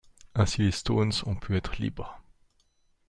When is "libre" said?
1.77-2.19